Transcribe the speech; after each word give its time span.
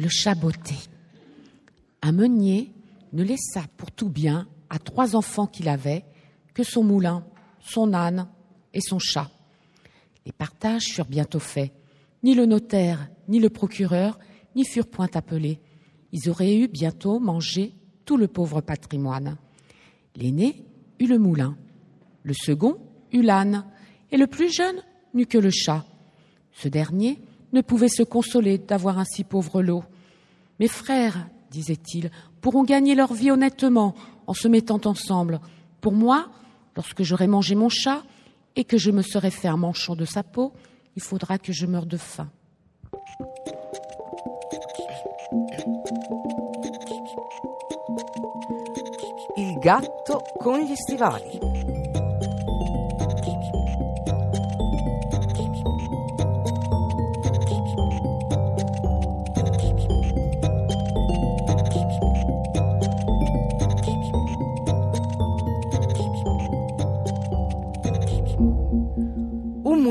le 0.00 0.08
chat 0.08 0.34
botté. 0.34 0.74
Un 2.02 2.12
meunier 2.12 2.72
ne 3.12 3.22
laissa 3.22 3.64
pour 3.76 3.90
tout 3.90 4.08
bien 4.08 4.48
à 4.70 4.78
trois 4.78 5.14
enfants 5.14 5.46
qu'il 5.46 5.68
avait 5.68 6.04
que 6.54 6.62
son 6.62 6.82
moulin, 6.82 7.24
son 7.60 7.92
âne 7.92 8.26
et 8.72 8.80
son 8.80 8.98
chat. 8.98 9.30
Les 10.24 10.32
partages 10.32 10.86
furent 10.86 11.06
bientôt 11.06 11.38
faits. 11.38 11.72
Ni 12.22 12.34
le 12.34 12.46
notaire, 12.46 13.10
ni 13.28 13.40
le 13.40 13.50
procureur 13.50 14.18
n'y 14.56 14.64
furent 14.64 14.86
point 14.86 15.08
appelés. 15.14 15.60
Ils 16.12 16.30
auraient 16.30 16.56
eu 16.56 16.68
bientôt 16.68 17.20
mangé 17.20 17.74
tout 18.04 18.16
le 18.16 18.26
pauvre 18.26 18.60
patrimoine. 18.60 19.36
L'aîné 20.16 20.64
eut 20.98 21.06
le 21.06 21.18
moulin, 21.18 21.56
le 22.22 22.34
second 22.34 22.78
eut 23.12 23.22
l'âne, 23.22 23.64
et 24.10 24.16
le 24.16 24.26
plus 24.26 24.52
jeune 24.52 24.82
n'eut 25.14 25.26
que 25.26 25.38
le 25.38 25.50
chat. 25.50 25.84
Ce 26.52 26.68
dernier 26.68 27.18
ne 27.52 27.60
pouvait 27.60 27.88
se 27.88 28.02
consoler 28.02 28.58
d'avoir 28.58 28.98
un 28.98 29.04
si 29.04 29.24
pauvre 29.24 29.62
lot. 29.62 29.84
Mes 30.58 30.68
frères, 30.68 31.28
disait-il, 31.50 32.10
pourront 32.40 32.64
gagner 32.64 32.94
leur 32.94 33.12
vie 33.12 33.30
honnêtement 33.30 33.94
en 34.26 34.34
se 34.34 34.48
mettant 34.48 34.80
ensemble. 34.84 35.40
Pour 35.80 35.92
moi, 35.92 36.28
lorsque 36.76 37.02
j'aurai 37.02 37.26
mangé 37.26 37.54
mon 37.54 37.68
chat 37.68 38.02
et 38.56 38.64
que 38.64 38.78
je 38.78 38.90
me 38.90 39.02
serai 39.02 39.30
fait 39.30 39.48
un 39.48 39.56
manchon 39.56 39.94
de 39.94 40.04
sa 40.04 40.22
peau, 40.22 40.52
il 40.96 41.02
faudra 41.02 41.38
que 41.38 41.52
je 41.52 41.66
meure 41.66 41.86
de 41.86 41.96
faim. 41.96 42.30
Il 49.36 49.58
gatto 49.60 50.22
con 50.38 50.58
gli 50.58 50.74
stivali. 50.74 51.49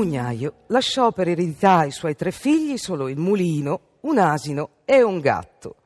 Mugnaio 0.00 0.64
lasciò 0.68 1.12
per 1.12 1.28
eredità 1.28 1.80
ai 1.80 1.90
suoi 1.90 2.16
tre 2.16 2.30
figli 2.30 2.78
solo 2.78 3.08
il 3.08 3.18
mulino, 3.18 3.80
un 4.00 4.16
asino 4.18 4.70
e 4.86 5.02
un 5.02 5.20
gatto. 5.20 5.76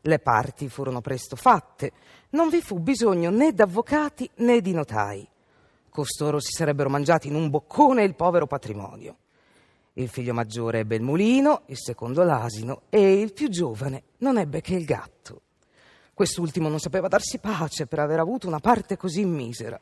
Le 0.00 0.18
parti 0.18 0.70
furono 0.70 1.02
presto 1.02 1.36
fatte, 1.36 1.92
non 2.30 2.48
vi 2.48 2.62
fu 2.62 2.78
bisogno 2.78 3.28
né 3.28 3.52
d'avvocati 3.52 4.30
né 4.36 4.62
di 4.62 4.72
notai. 4.72 5.28
Costoro 5.90 6.40
si 6.40 6.52
sarebbero 6.52 6.88
mangiati 6.88 7.28
in 7.28 7.34
un 7.34 7.50
boccone 7.50 8.02
il 8.02 8.14
povero 8.14 8.46
patrimonio. 8.46 9.16
Il 9.94 10.08
figlio 10.08 10.32
maggiore 10.32 10.78
ebbe 10.78 10.96
il 10.96 11.02
mulino, 11.02 11.62
il 11.66 11.76
secondo 11.76 12.22
l'asino 12.22 12.82
e 12.88 13.20
il 13.20 13.34
più 13.34 13.50
giovane 13.50 14.04
non 14.18 14.38
ebbe 14.38 14.62
che 14.62 14.74
il 14.74 14.86
gatto. 14.86 15.42
Quest'ultimo 16.14 16.70
non 16.70 16.78
sapeva 16.78 17.08
darsi 17.08 17.38
pace 17.38 17.86
per 17.86 17.98
aver 17.98 18.20
avuto 18.20 18.46
una 18.46 18.60
parte 18.60 18.96
così 18.96 19.24
misera. 19.26 19.78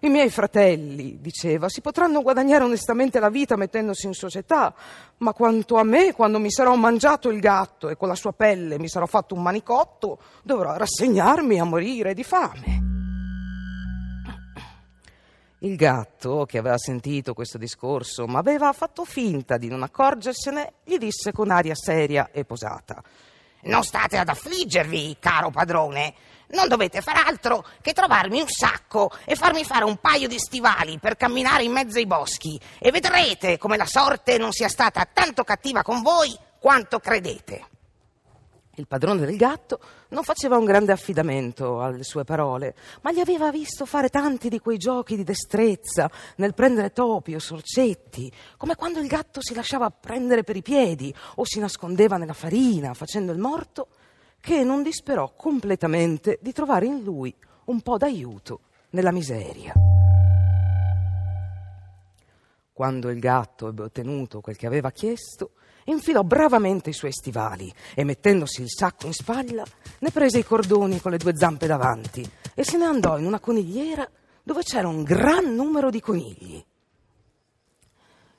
I 0.00 0.08
miei 0.08 0.28
fratelli, 0.30 1.18
diceva, 1.20 1.68
si 1.68 1.80
potranno 1.80 2.20
guadagnare 2.20 2.64
onestamente 2.64 3.18
la 3.18 3.30
vita 3.30 3.56
mettendosi 3.56 4.06
in 4.06 4.12
società, 4.12 4.74
ma 5.18 5.32
quanto 5.32 5.76
a 5.76 5.84
me, 5.84 6.12
quando 6.12 6.38
mi 6.38 6.50
sarò 6.50 6.74
mangiato 6.74 7.30
il 7.30 7.40
gatto 7.40 7.88
e 7.88 7.96
con 7.96 8.08
la 8.08 8.14
sua 8.14 8.32
pelle 8.32 8.78
mi 8.78 8.88
sarò 8.88 9.06
fatto 9.06 9.34
un 9.34 9.42
manicotto, 9.42 10.18
dovrò 10.42 10.76
rassegnarmi 10.76 11.58
a 11.58 11.64
morire 11.64 12.12
di 12.12 12.22
fame. 12.22 12.94
Il 15.60 15.76
gatto, 15.76 16.44
che 16.44 16.58
aveva 16.58 16.76
sentito 16.76 17.32
questo 17.32 17.56
discorso, 17.56 18.26
ma 18.26 18.38
aveva 18.38 18.72
fatto 18.74 19.04
finta 19.06 19.56
di 19.56 19.68
non 19.68 19.82
accorgersene, 19.82 20.74
gli 20.84 20.98
disse 20.98 21.32
con 21.32 21.50
aria 21.50 21.74
seria 21.74 22.28
e 22.30 22.44
posata. 22.44 23.02
Non 23.62 23.82
state 23.82 24.18
ad 24.18 24.28
affliggervi, 24.28 25.16
caro 25.18 25.50
padrone. 25.50 26.14
Non 26.48 26.68
dovete 26.68 27.00
far 27.00 27.22
altro 27.26 27.64
che 27.80 27.92
trovarmi 27.92 28.40
un 28.40 28.48
sacco 28.48 29.10
e 29.24 29.34
farmi 29.34 29.64
fare 29.64 29.84
un 29.84 29.96
paio 29.96 30.28
di 30.28 30.38
stivali 30.38 30.98
per 30.98 31.16
camminare 31.16 31.64
in 31.64 31.72
mezzo 31.72 31.98
ai 31.98 32.06
boschi 32.06 32.60
e 32.78 32.90
vedrete 32.90 33.58
come 33.58 33.76
la 33.76 33.86
sorte 33.86 34.38
non 34.38 34.52
sia 34.52 34.68
stata 34.68 35.08
tanto 35.12 35.42
cattiva 35.42 35.82
con 35.82 36.02
voi 36.02 36.36
quanto 36.58 37.00
credete. 37.00 37.68
Il 38.78 38.86
padrone 38.86 39.24
del 39.24 39.36
gatto 39.36 39.80
non 40.08 40.22
faceva 40.22 40.58
un 40.58 40.66
grande 40.66 40.92
affidamento 40.92 41.80
alle 41.80 42.02
sue 42.02 42.24
parole, 42.24 42.74
ma 43.00 43.10
gli 43.10 43.20
aveva 43.20 43.50
visto 43.50 43.86
fare 43.86 44.10
tanti 44.10 44.50
di 44.50 44.58
quei 44.58 44.76
giochi 44.76 45.16
di 45.16 45.24
destrezza 45.24 46.10
nel 46.36 46.52
prendere 46.52 46.92
topi 46.92 47.34
o 47.34 47.38
sorcetti, 47.38 48.30
come 48.58 48.74
quando 48.74 48.98
il 48.98 49.06
gatto 49.06 49.40
si 49.40 49.54
lasciava 49.54 49.90
prendere 49.90 50.44
per 50.44 50.56
i 50.56 50.62
piedi 50.62 51.12
o 51.36 51.44
si 51.46 51.58
nascondeva 51.58 52.18
nella 52.18 52.34
farina 52.34 52.92
facendo 52.92 53.32
il 53.32 53.38
morto, 53.38 53.88
che 54.46 54.62
non 54.62 54.84
disperò 54.84 55.32
completamente 55.34 56.38
di 56.40 56.52
trovare 56.52 56.86
in 56.86 57.02
lui 57.02 57.34
un 57.64 57.80
po' 57.80 57.96
d'aiuto 57.96 58.60
nella 58.90 59.10
miseria. 59.10 59.72
Quando 62.72 63.10
il 63.10 63.18
gatto 63.18 63.66
ebbe 63.66 63.82
ottenuto 63.82 64.40
quel 64.40 64.56
che 64.56 64.68
aveva 64.68 64.92
chiesto, 64.92 65.54
infilò 65.86 66.22
bravamente 66.22 66.90
i 66.90 66.92
suoi 66.92 67.10
stivali 67.10 67.74
e 67.92 68.04
mettendosi 68.04 68.62
il 68.62 68.70
sacco 68.70 69.06
in 69.06 69.14
spalla 69.14 69.64
ne 69.98 70.10
prese 70.12 70.38
i 70.38 70.44
cordoni 70.44 71.00
con 71.00 71.10
le 71.10 71.18
due 71.18 71.36
zampe 71.36 71.66
davanti 71.66 72.24
e 72.54 72.62
se 72.62 72.76
ne 72.76 72.84
andò 72.84 73.18
in 73.18 73.26
una 73.26 73.40
conigliera 73.40 74.08
dove 74.44 74.62
c'era 74.62 74.86
un 74.86 75.02
gran 75.02 75.56
numero 75.56 75.90
di 75.90 76.00
conigli. 76.00 76.64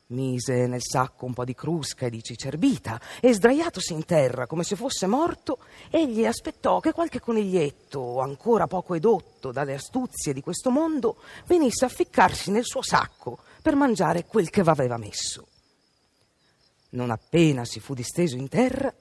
Mise 0.10 0.68
nel 0.68 0.82
sacco 0.82 1.26
un 1.26 1.34
po' 1.34 1.44
di 1.44 1.54
crusca 1.54 2.06
e 2.06 2.10
di 2.10 2.24
cicerbita 2.24 3.02
e 3.20 3.34
sdraiatosi 3.34 3.92
in 3.92 4.06
terra 4.06 4.48
come 4.48 4.64
se 4.64 4.78
fosse 4.78 5.06
morto, 5.06 5.58
egli 5.90 6.26
aspettò 6.26 6.80
che 6.80 6.94
qualche 6.94 7.20
coniglietto, 7.20 8.22
ancora 8.22 8.68
poco 8.68 8.94
edotto 8.94 9.52
dalle 9.52 9.74
astuzie 9.74 10.32
di 10.32 10.40
questo 10.40 10.72
mondo, 10.72 11.18
venisse 11.46 11.84
a 11.84 11.90
ficcarsi 11.90 12.52
nel 12.52 12.64
suo 12.64 12.82
sacco 12.82 13.40
per 13.62 13.76
mangiare 13.76 14.24
quel 14.24 14.50
che 14.50 14.62
aveva 14.62 14.96
messo. 14.96 15.46
Non 16.92 17.12
appena 17.12 17.66
si 17.66 17.82
fu 17.82 17.94
disteso 17.94 18.38
in 18.38 18.48
terra, 18.48 18.94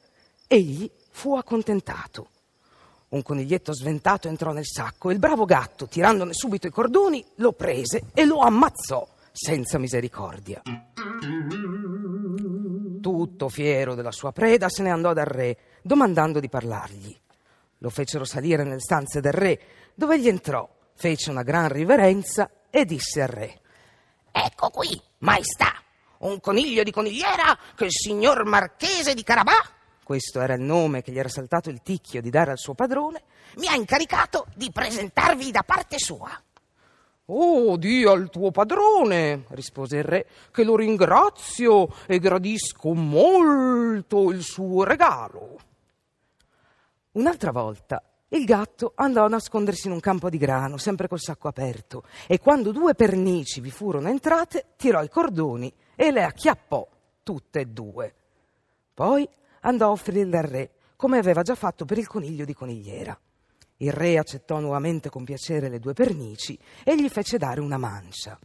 egli 0.49 0.91
fu 1.11 1.37
accontentato. 1.37 2.31
Un 3.11 3.23
coniglietto 3.23 3.73
sventato 3.73 4.27
entrò 4.27 4.51
nel 4.51 4.67
sacco 4.67 5.11
e 5.11 5.13
il 5.13 5.21
bravo 5.21 5.45
gatto, 5.45 5.87
tirandone 5.87 6.33
subito 6.35 6.67
i 6.67 6.73
cordoni, 6.73 7.25
lo 7.37 7.53
prese 7.53 8.07
e 8.13 8.25
lo 8.25 8.41
ammazzò 8.41 9.15
senza 9.37 9.79
misericordia. 9.79 10.63
Tutto 13.03 13.49
fiero 13.51 13.95
della 13.95 14.11
sua 14.11 14.33
preda, 14.33 14.71
se 14.71 14.83
ne 14.83 14.91
andò 14.91 15.13
dal 15.13 15.27
re, 15.27 15.59
domandando 15.83 16.41
di 16.41 16.49
parlargli. 16.49 17.15
Lo 17.79 17.91
fecero 17.91 18.25
salire 18.25 18.65
nelle 18.65 18.81
stanze 18.81 19.21
del 19.21 19.35
re, 19.35 19.61
dove 19.95 20.15
egli 20.15 20.29
entrò, 20.29 20.67
fece 20.95 21.31
una 21.31 21.43
gran 21.43 21.69
riverenza 21.69 22.51
e 22.71 22.87
disse 22.87 23.21
al 23.21 23.29
re: 23.29 23.61
Ecco 24.33 24.71
qui, 24.71 24.99
maestà, 25.19 25.83
un 26.21 26.41
coniglio 26.41 26.83
di 26.83 26.91
conigliera 26.91 27.59
che 27.75 27.85
il 27.85 27.93
signor 27.93 28.47
marchese 28.47 29.13
di 29.13 29.23
Carabà, 29.23 29.61
questo 30.03 30.41
era 30.41 30.55
il 30.55 30.63
nome 30.63 31.03
che 31.03 31.13
gli 31.13 31.19
era 31.19 31.29
saltato 31.29 31.69
il 31.69 31.83
ticchio 31.83 32.23
di 32.23 32.31
dare 32.31 32.53
al 32.53 32.59
suo 32.59 32.73
padrone, 32.73 33.23
mi 33.57 33.69
ha 33.69 33.75
incaricato 33.75 34.47
di 34.55 34.71
presentarvi 34.73 35.51
da 35.51 35.63
parte 35.63 35.99
sua. 35.99 36.31
Oh, 37.29 37.77
di 37.77 38.05
al 38.05 38.31
tuo 38.31 38.53
padrone, 38.53 39.47
rispose 39.49 39.97
il 39.97 40.05
re, 40.05 40.27
che 40.53 40.63
lo 40.63 40.77
ringrazio 40.77 41.89
e 42.07 42.21
gradisco 42.21 42.95
molto 42.95 44.31
il 44.31 44.43
suo 44.43 44.85
regalo. 44.85 45.59
Un'altra 47.13 47.51
volta 47.51 48.01
il 48.29 48.45
gatto 48.45 48.93
andò 48.95 49.25
a 49.25 49.29
nascondersi 49.29 49.89
in 49.89 49.95
un 49.95 50.01
campo 50.01 50.31
di 50.31 50.39
grano, 50.39 50.77
sempre 50.77 51.09
col 51.09 51.19
sacco 51.19 51.49
aperto, 51.49 52.05
e 52.29 52.39
quando 52.39 52.71
due 52.71 52.95
pernici 52.95 53.61
vi 53.61 53.71
furono 53.71 54.09
entrate, 54.09 54.75
tirò 54.77 55.03
i 55.03 55.09
cordoni 55.09 55.73
e 55.97 56.13
le 56.13 56.23
acchiappò 56.23 56.87
tutte 57.25 57.61
e 57.61 57.67
due. 57.67 58.15
Poi 58.95 59.29
andò 59.63 59.87
a 59.87 59.91
offrirle 59.91 60.39
al 60.39 60.45
re, 60.45 60.71
come 60.95 61.19
aveva 61.19 61.43
già 61.43 61.57
fatto 61.57 61.85
per 61.85 61.99
il 61.99 62.07
coniglio 62.07 62.45
di 62.45 62.55
conigliera. 62.55 63.19
Il 63.79 63.93
re 63.93 64.17
accettò 64.17 64.59
nuovamente 64.59 65.11
con 65.11 65.25
piacere 65.25 65.69
le 65.69 65.79
due 65.79 65.93
pernici 65.93 66.59
e 66.83 66.97
gli 66.97 67.09
fece 67.09 67.37
dare 67.37 67.61
una 67.61 67.77
mancia. 67.77 68.39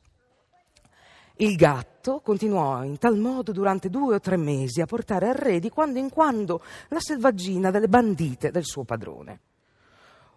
Il 1.38 1.56
gatto 1.56 2.20
continuò 2.20 2.84
in 2.84 2.98
tal 2.98 3.18
modo 3.18 3.52
durante 3.52 3.90
due 3.90 4.16
o 4.16 4.20
tre 4.20 4.38
mesi 4.38 4.82
a 4.82 4.86
portare 4.86 5.30
al 5.30 5.36
re 5.36 5.60
di 5.60 5.70
quando 5.70 6.00
in 6.00 6.10
quando 6.10 6.62
la 6.90 7.00
selvaggina 7.00 7.72
delle 7.72 7.88
bandite 7.88 8.52
del 8.52 8.66
suo 8.66 8.84
padrone. 8.84 9.40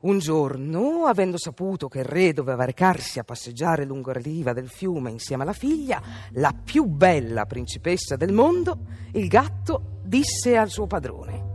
Un 0.00 0.18
giorno, 0.18 1.06
avendo 1.06 1.38
saputo 1.38 1.88
che 1.88 2.00
il 2.00 2.04
re 2.04 2.32
doveva 2.32 2.64
recarsi 2.64 3.18
a 3.18 3.24
passeggiare 3.24 3.84
lungo 3.84 4.12
la 4.12 4.20
riva 4.20 4.52
del 4.52 4.68
fiume 4.68 5.10
insieme 5.10 5.42
alla 5.42 5.52
figlia, 5.52 6.00
la 6.32 6.54
più 6.62 6.84
bella 6.84 7.46
principessa 7.46 8.14
del 8.14 8.32
mondo, 8.32 8.78
il 9.12 9.26
gatto 9.28 10.00
disse 10.04 10.56
al 10.56 10.68
suo 10.68 10.86
padrone 10.86 11.53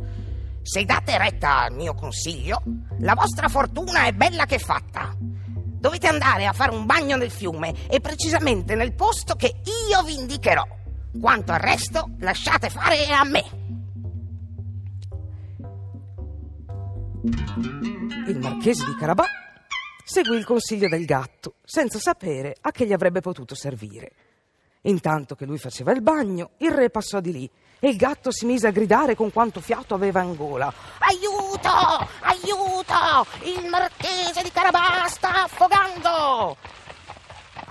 se 0.62 0.86
date 0.86 1.18
retta 1.18 1.64
al 1.64 1.74
mio 1.74 1.94
consiglio, 1.94 2.62
la 3.00 3.14
vostra 3.14 3.48
fortuna 3.48 4.06
è 4.06 4.12
bella 4.12 4.46
che 4.46 4.60
fatta. 4.60 5.16
Dovete 5.18 6.08
andare 6.08 6.46
a 6.46 6.54
fare 6.54 6.76
un 6.76 6.86
bagno 6.86 7.16
nel 7.16 7.32
fiume 7.32 7.88
e 7.90 8.02
precisamente 8.02 8.76
nel 8.76 8.94
posto 8.94 9.36
che 9.36 9.62
io 9.90 10.04
vi 10.04 10.20
indicherò. 10.20 10.64
Quanto 11.20 11.52
al 11.52 11.60
resto, 11.60 12.12
lasciate 12.20 12.70
fare 12.70 13.06
a 13.06 13.24
me. 13.24 13.44
Il 18.28 18.40
marchese 18.40 18.86
di 18.86 18.96
Carabà 18.96 19.26
seguì 20.04 20.38
il 20.38 20.46
consiglio 20.46 20.88
del 20.88 21.06
gatto, 21.06 21.56
senza 21.64 22.00
sapere 22.00 22.56
a 22.62 22.72
che 22.72 22.86
gli 22.86 22.94
avrebbe 22.94 23.22
potuto 23.22 23.56
servire. 23.56 24.12
Intanto 24.84 25.36
che 25.36 25.46
lui 25.46 25.58
faceva 25.58 25.92
il 25.92 26.02
bagno, 26.02 26.52
il 26.58 26.72
re 26.72 26.90
passò 26.90 27.20
di 27.20 27.32
lì 27.32 27.52
e 27.80 27.90
il 27.90 27.96
gatto 27.96 28.32
si 28.32 28.46
mise 28.46 28.68
a 28.68 28.72
gridare 28.72 29.16
con 29.16 29.32
quanto 29.32 29.62
fiato 29.62 29.96
aveva 29.96 30.22
in 30.22 30.36
gola. 30.36 30.72
Aiuto! 31.00 32.08
Aiuto! 32.20 33.26
Il 33.44 33.70
marchese 33.70 34.44
di 34.44 34.52
Carabà 34.52 35.08
sta 35.08 35.44
affogando! 35.44 36.58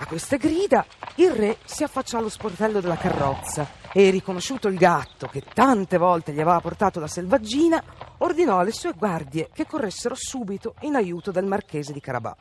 A 0.01 0.05
queste 0.05 0.37
grida 0.37 0.85
il 1.15 1.31
re 1.31 1.57
si 1.65 1.83
affacciò 1.83 2.17
allo 2.17 2.29
sportello 2.29 2.79
della 2.79 2.95
carrozza 2.95 3.67
e, 3.91 4.09
riconosciuto 4.09 4.67
il 4.67 4.77
gatto 4.77 5.27
che 5.27 5.43
tante 5.53 5.97
volte 5.97 6.31
gli 6.31 6.39
aveva 6.39 6.61
portato 6.61 6.99
la 6.99 7.07
selvaggina, 7.07 7.83
ordinò 8.19 8.59
alle 8.59 8.71
sue 8.71 8.93
guardie 8.93 9.49
che 9.53 9.65
corressero 9.65 10.15
subito 10.15 10.75
in 10.81 10.95
aiuto 10.95 11.31
del 11.31 11.45
marchese 11.45 11.91
di 11.91 11.99
Carabà. 11.99 12.35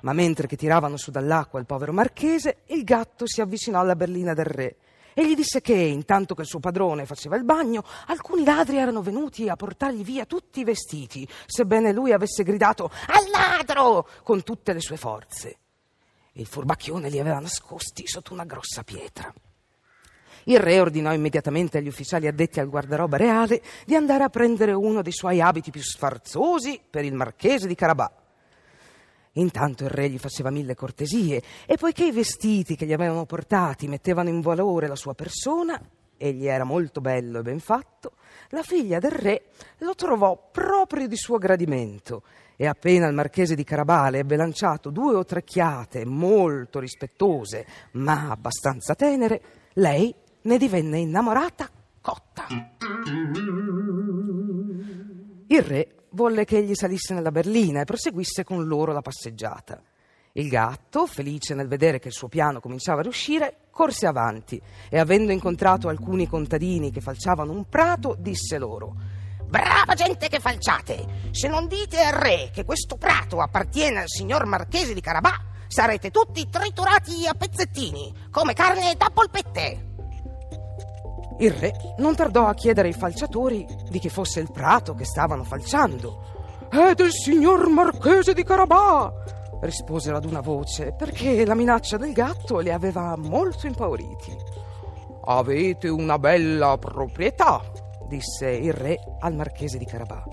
Ma 0.00 0.12
mentre 0.12 0.46
che 0.46 0.56
tiravano 0.56 0.96
su 0.96 1.10
dall'acqua 1.10 1.58
il 1.58 1.66
povero 1.66 1.92
marchese, 1.92 2.58
il 2.66 2.84
gatto 2.84 3.26
si 3.26 3.40
avvicinò 3.40 3.80
alla 3.80 3.96
berlina 3.96 4.32
del 4.32 4.46
re 4.46 4.76
e 5.18 5.26
gli 5.26 5.34
disse 5.34 5.60
che, 5.60 5.74
intanto 5.74 6.36
che 6.36 6.42
il 6.42 6.46
suo 6.46 6.60
padrone 6.60 7.04
faceva 7.04 7.34
il 7.34 7.42
bagno, 7.42 7.82
alcuni 8.06 8.44
ladri 8.44 8.76
erano 8.76 9.02
venuti 9.02 9.48
a 9.48 9.56
portargli 9.56 10.04
via 10.04 10.26
tutti 10.26 10.60
i 10.60 10.64
vestiti, 10.64 11.26
sebbene 11.44 11.92
lui 11.92 12.12
avesse 12.12 12.44
gridato 12.44 12.88
al 13.08 13.28
ladro 13.28 14.08
con 14.22 14.44
tutte 14.44 14.72
le 14.72 14.80
sue 14.80 14.96
forze 14.96 15.58
il 16.38 16.46
furbacchione 16.46 17.08
li 17.08 17.18
aveva 17.18 17.40
nascosti 17.40 18.06
sotto 18.06 18.32
una 18.32 18.44
grossa 18.44 18.84
pietra. 18.84 19.32
Il 20.44 20.60
re 20.60 20.78
ordinò 20.78 21.12
immediatamente 21.12 21.78
agli 21.78 21.88
ufficiali 21.88 22.28
addetti 22.28 22.60
al 22.60 22.68
guardaroba 22.68 23.16
reale 23.16 23.60
di 23.84 23.96
andare 23.96 24.22
a 24.22 24.28
prendere 24.28 24.72
uno 24.72 25.02
dei 25.02 25.10
suoi 25.10 25.40
abiti 25.40 25.72
più 25.72 25.82
sfarzosi 25.82 26.80
per 26.88 27.04
il 27.04 27.14
marchese 27.14 27.66
di 27.66 27.74
Carabà. 27.74 28.27
Intanto 29.38 29.84
il 29.84 29.90
re 29.90 30.08
gli 30.08 30.18
faceva 30.18 30.50
mille 30.50 30.74
cortesie 30.74 31.42
e 31.66 31.76
poiché 31.76 32.06
i 32.06 32.12
vestiti 32.12 32.76
che 32.76 32.86
gli 32.86 32.92
avevano 32.92 33.24
portati 33.24 33.86
mettevano 33.86 34.28
in 34.28 34.40
valore 34.40 34.88
la 34.88 34.96
sua 34.96 35.14
persona, 35.14 35.80
egli 36.16 36.46
era 36.46 36.64
molto 36.64 37.00
bello 37.00 37.38
e 37.38 37.42
ben 37.42 37.60
fatto, 37.60 38.12
la 38.50 38.62
figlia 38.62 38.98
del 38.98 39.12
re 39.12 39.44
lo 39.78 39.94
trovò 39.94 40.50
proprio 40.50 41.06
di 41.06 41.16
suo 41.16 41.38
gradimento 41.38 42.22
e 42.56 42.66
appena 42.66 43.06
il 43.06 43.14
marchese 43.14 43.54
di 43.54 43.62
Carabale 43.62 44.18
ebbe 44.18 44.34
lanciato 44.34 44.90
due 44.90 45.14
o 45.14 45.24
tre 45.24 45.44
chiate 45.44 46.04
molto 46.04 46.80
rispettose 46.80 47.64
ma 47.92 48.30
abbastanza 48.30 48.96
tenere, 48.96 49.42
lei 49.74 50.12
ne 50.42 50.58
divenne 50.58 50.98
innamorata 50.98 51.70
cotta. 52.00 52.46
Il 55.46 55.62
re 55.62 55.97
volle 56.18 56.44
che 56.44 56.56
egli 56.56 56.74
salisse 56.74 57.14
nella 57.14 57.30
berlina 57.30 57.80
e 57.80 57.84
proseguisse 57.84 58.42
con 58.42 58.66
loro 58.66 58.92
la 58.92 59.02
passeggiata. 59.02 59.80
Il 60.32 60.48
gatto, 60.48 61.06
felice 61.06 61.54
nel 61.54 61.68
vedere 61.68 62.00
che 62.00 62.08
il 62.08 62.14
suo 62.14 62.26
piano 62.26 62.58
cominciava 62.58 62.98
a 62.98 63.02
riuscire, 63.04 63.68
corse 63.70 64.06
avanti 64.06 64.60
e 64.90 64.98
avendo 64.98 65.30
incontrato 65.30 65.88
alcuni 65.88 66.26
contadini 66.26 66.90
che 66.90 67.00
falciavano 67.00 67.52
un 67.52 67.68
prato, 67.68 68.16
disse 68.18 68.58
loro 68.58 68.96
Brava 69.46 69.94
gente 69.94 70.26
che 70.28 70.40
falciate! 70.40 71.30
Se 71.30 71.46
non 71.46 71.68
dite 71.68 72.00
al 72.00 72.14
re 72.14 72.50
che 72.52 72.64
questo 72.64 72.96
prato 72.96 73.40
appartiene 73.40 74.00
al 74.00 74.08
signor 74.08 74.44
marchese 74.44 74.94
di 74.94 75.00
Carabà, 75.00 75.40
sarete 75.68 76.10
tutti 76.10 76.48
triturati 76.50 77.28
a 77.28 77.34
pezzettini, 77.34 78.12
come 78.32 78.54
carne 78.54 78.96
da 78.96 79.08
polpette. 79.14 79.87
Il 81.38 81.52
re 81.52 81.94
non 81.98 82.14
tardò 82.14 82.46
a 82.46 82.54
chiedere 82.54 82.88
ai 82.88 82.94
falciatori 82.94 83.66
di 83.88 83.98
chi 83.98 84.08
fosse 84.08 84.40
il 84.40 84.50
prato 84.50 84.94
che 84.94 85.04
stavano 85.04 85.44
falciando. 85.44 86.66
È 86.68 86.94
del 86.94 87.12
signor 87.12 87.68
marchese 87.68 88.34
di 88.34 88.42
Carabà! 88.42 89.12
risposero 89.60 90.16
ad 90.16 90.24
una 90.24 90.40
voce, 90.40 90.92
perché 90.92 91.44
la 91.44 91.54
minaccia 91.54 91.96
del 91.96 92.12
gatto 92.12 92.58
li 92.58 92.70
aveva 92.70 93.16
molto 93.16 93.66
impauriti. 93.66 94.36
Avete 95.24 95.88
una 95.88 96.18
bella 96.18 96.76
proprietà, 96.78 97.62
disse 98.06 98.48
il 98.48 98.72
re 98.72 98.98
al 99.20 99.34
marchese 99.34 99.78
di 99.78 99.84
Carabà. 99.84 100.24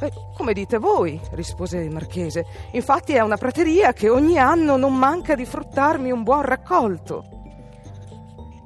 Eh, 0.00 0.12
come 0.36 0.52
dite 0.52 0.78
voi, 0.78 1.20
rispose 1.32 1.78
il 1.78 1.90
marchese. 1.90 2.44
Infatti 2.72 3.14
è 3.14 3.20
una 3.20 3.36
prateria 3.36 3.92
che 3.92 4.08
ogni 4.08 4.38
anno 4.38 4.76
non 4.76 4.96
manca 4.96 5.34
di 5.34 5.44
fruttarmi 5.44 6.10
un 6.10 6.22
buon 6.22 6.42
raccolto. 6.42 7.41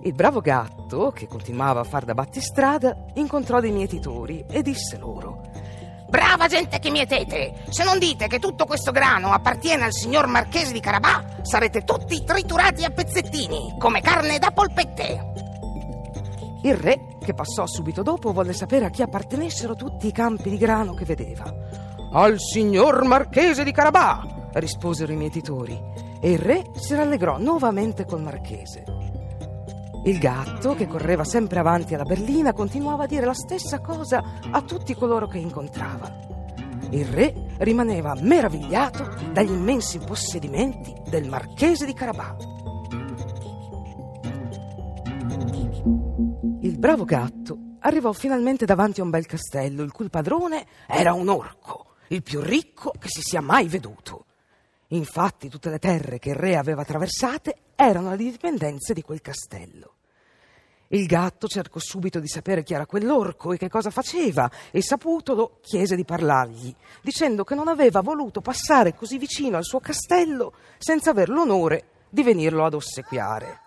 Il 0.02 0.12
bravo 0.12 0.40
gatto, 0.40 1.10
che 1.10 1.26
continuava 1.26 1.80
a 1.80 1.84
far 1.84 2.04
da 2.04 2.14
battistrada, 2.14 2.96
incontrò 3.14 3.60
dei 3.60 3.72
mietitori 3.72 4.44
e 4.48 4.62
disse 4.62 4.98
loro: 4.98 5.42
Brava 6.08 6.46
gente 6.46 6.78
che 6.78 6.90
mietete! 6.90 7.64
Se 7.70 7.82
non 7.82 7.98
dite 7.98 8.28
che 8.28 8.38
tutto 8.38 8.64
questo 8.64 8.92
grano 8.92 9.32
appartiene 9.32 9.84
al 9.84 9.92
signor 9.92 10.26
marchese 10.28 10.72
di 10.72 10.80
Carabà, 10.80 11.24
sarete 11.42 11.82
tutti 11.82 12.22
triturati 12.22 12.84
a 12.84 12.90
pezzettini, 12.90 13.74
come 13.78 14.00
carne 14.00 14.38
da 14.38 14.52
polpette. 14.52 15.32
Il 16.62 16.74
re, 16.74 17.16
che 17.20 17.34
passò 17.34 17.66
subito 17.66 18.02
dopo, 18.02 18.32
volle 18.32 18.52
sapere 18.52 18.84
a 18.84 18.90
chi 18.90 19.02
appartenessero 19.02 19.74
tutti 19.74 20.06
i 20.06 20.12
campi 20.12 20.50
di 20.50 20.56
grano 20.58 20.94
che 20.94 21.04
vedeva. 21.04 21.52
Al 22.12 22.38
signor 22.38 23.04
marchese 23.04 23.64
di 23.64 23.72
Carabà, 23.72 24.50
risposero 24.52 25.12
i 25.12 25.16
mietitori, 25.16 25.78
e 26.20 26.30
il 26.30 26.38
re 26.38 26.64
si 26.76 26.94
rallegrò 26.94 27.38
nuovamente 27.38 28.04
col 28.04 28.22
marchese. 28.22 28.95
Il 30.06 30.20
gatto, 30.20 30.76
che 30.76 30.86
correva 30.86 31.24
sempre 31.24 31.58
avanti 31.58 31.92
alla 31.92 32.04
berlina, 32.04 32.52
continuava 32.52 33.02
a 33.02 33.06
dire 33.08 33.26
la 33.26 33.34
stessa 33.34 33.80
cosa 33.80 34.38
a 34.52 34.62
tutti 34.62 34.94
coloro 34.94 35.26
che 35.26 35.38
incontrava. 35.38 36.08
Il 36.90 37.06
re 37.06 37.56
rimaneva 37.58 38.14
meravigliato 38.20 39.16
dagli 39.32 39.50
immensi 39.50 39.98
possedimenti 39.98 40.94
del 41.08 41.28
marchese 41.28 41.86
di 41.86 41.92
Carabà. 41.92 42.36
Il 46.60 46.78
bravo 46.78 47.04
gatto 47.04 47.58
arrivò 47.80 48.12
finalmente 48.12 48.64
davanti 48.64 49.00
a 49.00 49.02
un 49.02 49.10
bel 49.10 49.26
castello, 49.26 49.82
il 49.82 49.90
cui 49.90 50.08
padrone 50.08 50.66
era 50.86 51.14
un 51.14 51.28
orco, 51.28 51.94
il 52.10 52.22
più 52.22 52.40
ricco 52.40 52.92
che 52.96 53.08
si 53.08 53.22
sia 53.22 53.40
mai 53.40 53.66
veduto. 53.66 54.26
Infatti 54.90 55.48
tutte 55.48 55.68
le 55.68 55.80
terre 55.80 56.20
che 56.20 56.28
il 56.28 56.36
re 56.36 56.56
aveva 56.56 56.82
attraversate 56.82 57.56
erano 57.74 58.10
le 58.10 58.16
dipendenze 58.16 58.94
di 58.94 59.02
quel 59.02 59.20
castello. 59.20 59.94
Il 60.88 61.06
gatto 61.06 61.48
cercò 61.48 61.80
subito 61.80 62.20
di 62.20 62.28
sapere 62.28 62.62
chi 62.62 62.74
era 62.74 62.86
quell'orco 62.86 63.52
e 63.52 63.56
che 63.56 63.68
cosa 63.68 63.90
faceva, 63.90 64.48
e 64.70 64.82
saputolo 64.82 65.58
chiese 65.60 65.96
di 65.96 66.04
parlargli, 66.04 66.74
dicendo 67.02 67.42
che 67.42 67.56
non 67.56 67.66
aveva 67.66 68.00
voluto 68.02 68.40
passare 68.40 68.94
così 68.94 69.18
vicino 69.18 69.56
al 69.56 69.64
suo 69.64 69.80
castello 69.80 70.52
senza 70.78 71.10
aver 71.10 71.28
l'onore 71.28 71.88
di 72.08 72.22
venirlo 72.22 72.64
ad 72.64 72.74
ossequiare. 72.74 73.60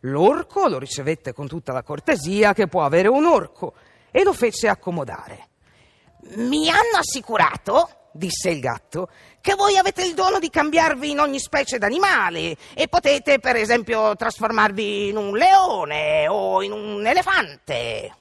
L'orco 0.00 0.66
lo 0.66 0.78
ricevette 0.78 1.32
con 1.32 1.46
tutta 1.46 1.72
la 1.72 1.84
cortesia 1.84 2.54
che 2.54 2.66
può 2.66 2.84
avere 2.84 3.06
un 3.06 3.24
orco 3.24 3.74
e 4.10 4.24
lo 4.24 4.32
fece 4.32 4.66
accomodare. 4.66 5.48
Mi 6.34 6.68
hanno 6.68 6.98
assicurato, 6.98 7.88
disse 8.12 8.50
il 8.50 8.60
gatto, 8.60 9.08
che 9.40 9.54
voi 9.54 9.76
avete 9.76 10.04
il 10.04 10.14
dono 10.14 10.38
di 10.38 10.50
cambiarvi 10.50 11.10
in 11.10 11.18
ogni 11.18 11.38
specie 11.38 11.78
d'animale 11.78 12.56
e 12.74 12.88
potete, 12.88 13.38
per 13.38 13.56
esempio, 13.56 14.14
trasformarvi 14.14 15.08
in 15.08 15.16
un 15.16 15.36
leone 15.36 16.28
o 16.28 16.62
in 16.62 16.72
un 16.72 17.06
elefante. 17.06 18.14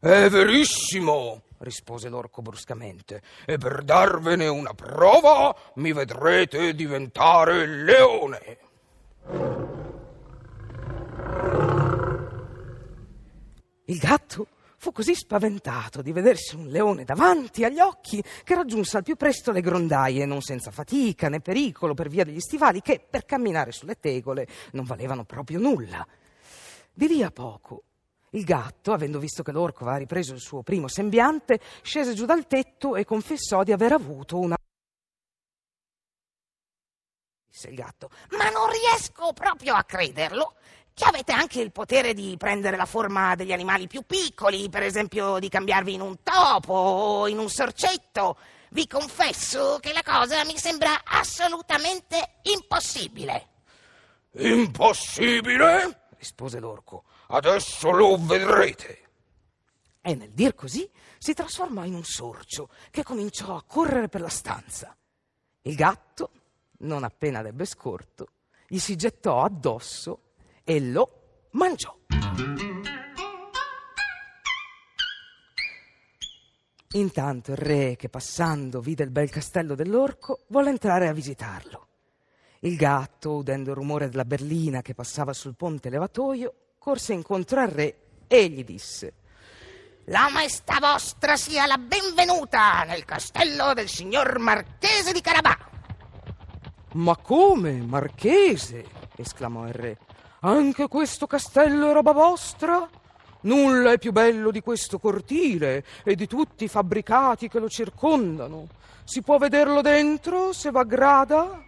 È 0.00 0.28
verissimo, 0.28 1.42
rispose 1.58 2.08
l'orco 2.08 2.42
bruscamente, 2.42 3.22
e 3.44 3.58
per 3.58 3.82
darvene 3.82 4.48
una 4.48 4.72
prova 4.72 5.54
mi 5.74 5.92
vedrete 5.92 6.74
diventare 6.74 7.66
leone. 7.66 8.58
Il 13.84 13.98
gatto 13.98 14.46
fu 14.80 14.92
così 14.92 15.14
spaventato 15.14 16.00
di 16.00 16.10
vedersi 16.10 16.56
un 16.56 16.68
leone 16.68 17.04
davanti 17.04 17.64
agli 17.64 17.80
occhi 17.80 18.24
che 18.42 18.54
raggiunse 18.54 18.96
al 18.96 19.02
più 19.02 19.14
presto 19.14 19.52
le 19.52 19.60
grondaie, 19.60 20.24
non 20.24 20.40
senza 20.40 20.70
fatica 20.70 21.28
né 21.28 21.40
pericolo 21.40 21.92
per 21.92 22.08
via 22.08 22.24
degli 22.24 22.40
stivali 22.40 22.80
che 22.80 22.98
per 22.98 23.26
camminare 23.26 23.72
sulle 23.72 24.00
tegole 24.00 24.48
non 24.72 24.86
valevano 24.86 25.24
proprio 25.24 25.58
nulla. 25.58 26.06
Di 26.94 27.08
lì 27.08 27.22
a 27.22 27.30
poco 27.30 27.82
il 28.30 28.42
gatto, 28.42 28.94
avendo 28.94 29.18
visto 29.18 29.42
che 29.42 29.52
l'orco 29.52 29.82
aveva 29.82 29.98
ripreso 29.98 30.32
il 30.32 30.40
suo 30.40 30.62
primo 30.62 30.88
sembiante, 30.88 31.60
scese 31.82 32.14
giù 32.14 32.24
dal 32.24 32.46
tetto 32.46 32.96
e 32.96 33.04
confessò 33.04 33.62
di 33.62 33.72
aver 33.72 33.92
avuto 33.92 34.38
una 34.38 34.56
disse 37.50 37.68
il 37.68 37.74
gatto. 37.74 38.08
Ma 38.30 38.48
non 38.48 38.70
riesco 38.70 39.34
proprio 39.34 39.74
a 39.74 39.84
crederlo 39.84 40.54
che 41.00 41.06
avete 41.06 41.32
anche 41.32 41.62
il 41.62 41.72
potere 41.72 42.12
di 42.12 42.36
prendere 42.36 42.76
la 42.76 42.84
forma 42.84 43.34
degli 43.34 43.52
animali 43.52 43.86
più 43.86 44.02
piccoli, 44.02 44.68
per 44.68 44.82
esempio 44.82 45.38
di 45.38 45.48
cambiarvi 45.48 45.94
in 45.94 46.02
un 46.02 46.22
topo 46.22 46.74
o 46.74 47.26
in 47.26 47.38
un 47.38 47.48
sorcetto. 47.48 48.36
Vi 48.72 48.86
confesso 48.86 49.78
che 49.80 49.94
la 49.94 50.02
cosa 50.04 50.44
mi 50.44 50.58
sembra 50.58 51.00
assolutamente 51.02 52.40
impossibile. 52.42 53.46
Impossibile? 54.32 56.08
rispose 56.18 56.60
l'orco. 56.60 57.04
Adesso 57.28 57.90
lo 57.92 58.18
vedrete. 58.18 59.08
E 60.02 60.14
nel 60.14 60.32
dir 60.32 60.54
così 60.54 60.86
si 61.16 61.32
trasformò 61.32 61.84
in 61.84 61.94
un 61.94 62.04
sorcio 62.04 62.68
che 62.90 63.02
cominciò 63.02 63.56
a 63.56 63.64
correre 63.66 64.10
per 64.10 64.20
la 64.20 64.28
stanza. 64.28 64.94
Il 65.62 65.74
gatto, 65.76 66.30
non 66.80 67.04
appena 67.04 67.40
l'ebbe 67.40 67.64
scorto, 67.64 68.26
gli 68.68 68.78
si 68.78 68.96
gettò 68.96 69.42
addosso 69.42 70.24
e 70.64 70.80
lo 70.80 71.48
mangiò. 71.52 71.96
Intanto 76.94 77.52
il 77.52 77.56
re, 77.56 77.94
che 77.96 78.08
passando 78.08 78.80
vide 78.80 79.04
il 79.04 79.10
bel 79.10 79.30
castello 79.30 79.76
dell'orco, 79.76 80.40
volle 80.48 80.70
entrare 80.70 81.06
a 81.06 81.12
visitarlo. 81.12 81.86
Il 82.60 82.76
gatto, 82.76 83.36
udendo 83.36 83.70
il 83.70 83.76
rumore 83.76 84.08
della 84.08 84.24
berlina 84.24 84.82
che 84.82 84.92
passava 84.92 85.32
sul 85.32 85.54
ponte 85.54 85.88
levatoio, 85.88 86.52
corse 86.78 87.12
incontro 87.12 87.60
al 87.60 87.68
re 87.68 87.96
e 88.26 88.48
gli 88.48 88.64
disse 88.64 89.12
La 90.06 90.28
maestà 90.32 90.78
vostra 90.80 91.36
sia 91.36 91.66
la 91.66 91.78
benvenuta 91.78 92.82
nel 92.82 93.04
castello 93.04 93.72
del 93.72 93.88
signor 93.88 94.38
Marchese 94.38 95.12
di 95.12 95.20
Carabà. 95.20 95.56
Ma 96.94 97.16
come, 97.16 97.72
marchese? 97.74 98.84
esclamò 99.16 99.66
il 99.68 99.74
re. 99.74 99.98
Anche 100.42 100.88
questo 100.88 101.26
castello 101.26 101.90
è 101.90 101.92
roba 101.92 102.12
vostra? 102.12 102.88
Nulla 103.42 103.92
è 103.92 103.98
più 103.98 104.10
bello 104.10 104.50
di 104.50 104.62
questo 104.62 104.98
cortile 104.98 105.84
e 106.02 106.14
di 106.14 106.26
tutti 106.26 106.64
i 106.64 106.68
fabbricati 106.68 107.46
che 107.46 107.58
lo 107.58 107.68
circondano. 107.68 108.68
Si 109.04 109.20
può 109.20 109.36
vederlo 109.36 109.82
dentro, 109.82 110.54
se 110.54 110.70
v'aggrada? 110.70 111.62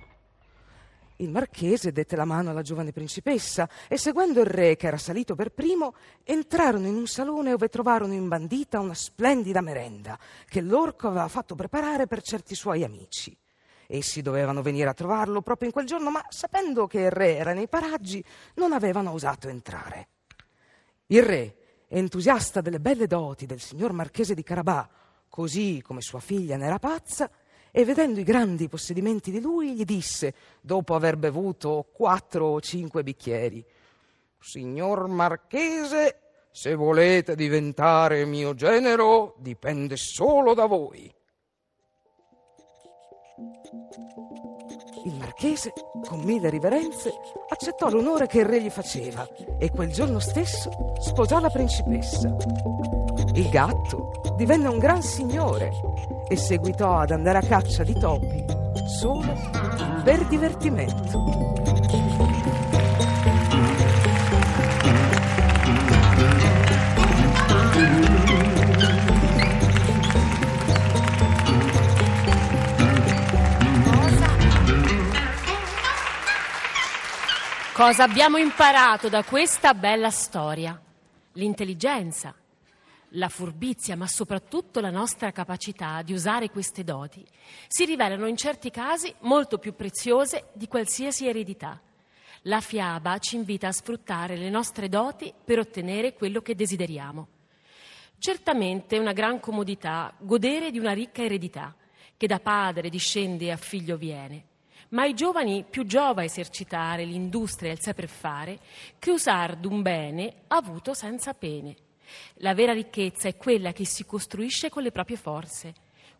Il 1.16 1.30
marchese 1.30 1.92
dette 1.92 2.16
la 2.16 2.24
mano 2.24 2.48
alla 2.48 2.62
giovane 2.62 2.92
principessa 2.92 3.68
e 3.88 3.98
seguendo 3.98 4.40
il 4.40 4.46
re, 4.46 4.76
che 4.76 4.86
era 4.86 4.96
salito 4.96 5.34
per 5.34 5.50
primo, 5.50 5.94
entrarono 6.24 6.86
in 6.86 6.94
un 6.94 7.06
salone 7.06 7.50
dove 7.50 7.68
trovarono 7.68 8.14
imbandita 8.14 8.80
una 8.80 8.94
splendida 8.94 9.60
merenda 9.60 10.18
che 10.46 10.62
l'orco 10.62 11.08
aveva 11.08 11.28
fatto 11.28 11.54
preparare 11.54 12.06
per 12.06 12.22
certi 12.22 12.54
suoi 12.54 12.84
amici. 12.84 13.36
Essi 13.94 14.22
dovevano 14.22 14.62
venire 14.62 14.88
a 14.88 14.94
trovarlo 14.94 15.42
proprio 15.42 15.68
in 15.68 15.74
quel 15.74 15.84
giorno, 15.84 16.10
ma 16.10 16.24
sapendo 16.30 16.86
che 16.86 17.00
il 17.00 17.10
re 17.10 17.36
era 17.36 17.52
nei 17.52 17.68
paraggi, 17.68 18.24
non 18.54 18.72
avevano 18.72 19.12
osato 19.12 19.50
entrare. 19.50 20.08
Il 21.08 21.22
re, 21.22 21.56
entusiasta 21.88 22.62
delle 22.62 22.80
belle 22.80 23.06
doti 23.06 23.44
del 23.44 23.60
signor 23.60 23.92
marchese 23.92 24.32
di 24.32 24.42
Carabà, 24.42 24.88
così 25.28 25.82
come 25.84 26.00
sua 26.00 26.20
figlia 26.20 26.56
n'era 26.56 26.78
pazza, 26.78 27.30
e 27.70 27.84
vedendo 27.84 28.18
i 28.18 28.24
grandi 28.24 28.66
possedimenti 28.66 29.30
di 29.30 29.42
lui, 29.42 29.74
gli 29.74 29.84
disse, 29.84 30.34
dopo 30.62 30.94
aver 30.94 31.18
bevuto 31.18 31.86
quattro 31.92 32.46
o 32.46 32.60
cinque 32.62 33.02
bicchieri, 33.02 33.62
Signor 34.38 35.06
Marchese, 35.06 36.46
se 36.50 36.74
volete 36.74 37.36
diventare 37.36 38.24
mio 38.24 38.54
genero, 38.54 39.34
dipende 39.38 39.96
solo 39.98 40.54
da 40.54 40.64
voi. 40.64 41.14
Il 45.04 45.16
marchese, 45.16 45.72
con 46.06 46.20
mille 46.20 46.48
riverenze, 46.48 47.12
accettò 47.48 47.88
l'onore 47.90 48.26
che 48.26 48.40
il 48.40 48.44
re 48.44 48.62
gli 48.62 48.70
faceva 48.70 49.26
e 49.58 49.70
quel 49.70 49.92
giorno 49.92 50.20
stesso 50.20 50.70
sposò 51.00 51.40
la 51.40 51.50
principessa. 51.50 52.34
Il 53.34 53.48
gatto 53.48 54.34
divenne 54.36 54.68
un 54.68 54.78
gran 54.78 55.02
signore 55.02 55.70
e 56.28 56.36
seguitò 56.36 56.98
ad 56.98 57.10
andare 57.10 57.38
a 57.38 57.42
caccia 57.42 57.82
di 57.82 57.94
topi 57.98 58.44
solo 58.86 59.34
per 60.04 60.24
divertimento. 60.26 61.81
Cosa 77.72 78.02
abbiamo 78.02 78.36
imparato 78.36 79.08
da 79.08 79.24
questa 79.24 79.72
bella 79.72 80.10
storia? 80.10 80.78
L'intelligenza, 81.32 82.34
la 83.12 83.30
furbizia, 83.30 83.96
ma 83.96 84.06
soprattutto 84.06 84.78
la 84.80 84.90
nostra 84.90 85.32
capacità 85.32 86.02
di 86.02 86.12
usare 86.12 86.50
queste 86.50 86.84
doti 86.84 87.26
si 87.68 87.86
rivelano 87.86 88.26
in 88.26 88.36
certi 88.36 88.70
casi 88.70 89.14
molto 89.20 89.56
più 89.56 89.74
preziose 89.74 90.48
di 90.52 90.68
qualsiasi 90.68 91.26
eredità. 91.26 91.80
La 92.42 92.60
fiaba 92.60 93.16
ci 93.16 93.36
invita 93.36 93.68
a 93.68 93.72
sfruttare 93.72 94.36
le 94.36 94.50
nostre 94.50 94.90
doti 94.90 95.32
per 95.42 95.58
ottenere 95.58 96.12
quello 96.12 96.42
che 96.42 96.54
desideriamo. 96.54 97.26
Certamente 98.18 98.96
è 98.96 98.98
una 98.98 99.14
gran 99.14 99.40
comodità 99.40 100.12
godere 100.18 100.70
di 100.70 100.78
una 100.78 100.92
ricca 100.92 101.22
eredità 101.22 101.74
che 102.18 102.26
da 102.26 102.38
padre 102.38 102.90
discende 102.90 103.46
e 103.46 103.50
a 103.52 103.56
figlio 103.56 103.96
viene 103.96 104.50
ma 104.90 105.02
ai 105.02 105.14
giovani 105.14 105.64
più 105.68 105.84
giova 105.84 106.24
esercitare 106.24 107.04
l'industria 107.04 107.70
e 107.70 107.74
il 107.74 107.80
saper 107.80 108.08
fare 108.08 108.58
che 108.98 109.10
usar 109.10 109.56
d'un 109.56 109.82
bene 109.82 110.42
avuto 110.48 110.94
senza 110.94 111.34
pene. 111.34 111.74
La 112.36 112.54
vera 112.54 112.72
ricchezza 112.72 113.28
è 113.28 113.36
quella 113.36 113.72
che 113.72 113.86
si 113.86 114.04
costruisce 114.04 114.68
con 114.68 114.82
le 114.82 114.92
proprie 114.92 115.16
forze, 115.16 115.72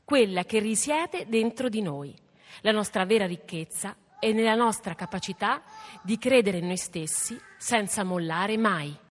quella 0.05 0.45
che 0.45 0.59
risiede 0.59 1.27
dentro 1.29 1.69
di 1.69 1.83
noi. 1.83 2.15
La 2.63 2.73
nostra 2.73 3.05
vera 3.05 3.27
ricchezza 3.27 3.97
è 4.19 4.33
nella 4.33 4.55
nostra 4.55 4.95
capacità 4.95 5.63
di 6.03 6.17
credere 6.17 6.59
in 6.59 6.67
noi 6.67 6.77
stessi 6.77 7.39
senza 7.59 8.05
mollare 8.05 8.57
mai. 8.57 8.97